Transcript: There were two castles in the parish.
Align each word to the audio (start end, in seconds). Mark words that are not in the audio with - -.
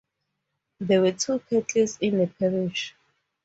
There 0.79 1.01
were 1.01 1.11
two 1.11 1.37
castles 1.47 1.99
in 2.01 2.17
the 2.17 2.25
parish. 2.25 2.95